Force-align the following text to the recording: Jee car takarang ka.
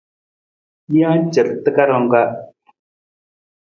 Jee 0.93 1.19
car 1.33 1.47
takarang 1.63 2.07
ka. 2.11 2.21